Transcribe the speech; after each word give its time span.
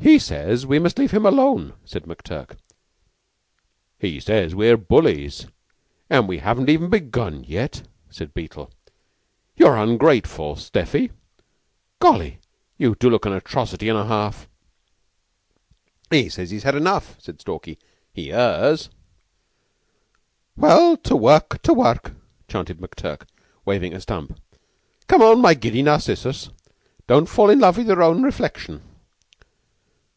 "He 0.00 0.20
says 0.20 0.64
we 0.64 0.78
must 0.78 0.96
leave 0.96 1.10
him 1.10 1.26
alone," 1.26 1.72
said 1.84 2.04
McTurk. 2.04 2.56
"He 3.98 4.20
says 4.20 4.54
we 4.54 4.70
are 4.70 4.76
bullies, 4.76 5.46
an' 6.08 6.28
we 6.28 6.38
haven't 6.38 6.70
even 6.70 6.88
begun 6.88 7.42
yet," 7.42 7.82
said 8.08 8.32
Beetle. 8.32 8.70
"You're 9.56 9.76
ungrateful, 9.76 10.54
Seffy. 10.54 11.10
Golly! 11.98 12.38
You 12.76 12.94
do 12.94 13.10
look 13.10 13.26
an 13.26 13.32
atrocity 13.32 13.88
and 13.88 13.98
a 13.98 14.06
half!" 14.06 14.46
"He 16.10 16.28
says 16.28 16.50
he 16.50 16.56
has 16.58 16.62
had 16.62 16.76
enough," 16.76 17.16
said 17.20 17.40
Stalky. 17.40 17.76
"He 18.12 18.32
errs!" 18.32 18.90
"Well, 20.56 20.96
to 20.98 21.16
work, 21.16 21.60
to 21.62 21.74
work!" 21.74 22.12
chanted 22.46 22.78
McTurk, 22.78 23.22
waving 23.64 23.94
a 23.94 24.00
stump. 24.00 24.38
"Come 25.08 25.22
on, 25.22 25.40
my 25.42 25.54
giddy 25.54 25.82
Narcissus. 25.82 26.50
Don't 27.08 27.28
fall 27.28 27.50
in 27.50 27.58
love 27.58 27.78
with 27.78 27.88
your 27.88 28.00
own 28.04 28.22
reflection!" 28.22 28.82